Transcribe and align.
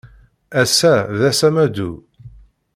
Ass-a 0.61 0.93
d 1.19 1.21
ass 1.29 1.39
amaḍu. 1.47 1.91